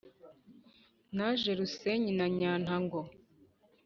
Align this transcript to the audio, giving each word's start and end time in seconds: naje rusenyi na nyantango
naje 1.15 1.51
rusenyi 1.59 2.11
na 2.19 2.27
nyantango 2.37 2.99